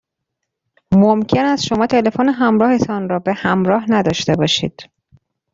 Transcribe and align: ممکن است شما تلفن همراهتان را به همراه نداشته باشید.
ممکن 0.93 1.45
است 1.45 1.63
شما 1.63 1.87
تلفن 1.87 2.29
همراهتان 2.29 3.09
را 3.09 3.19
به 3.19 3.33
همراه 3.33 3.85
نداشته 3.91 4.33
باشید. 4.35 4.89